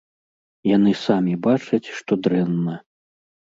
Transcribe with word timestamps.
Яны 0.75 0.91
самі 1.01 1.35
бачаць, 1.45 1.87
што 1.99 2.11
дрэнна. 2.25 2.75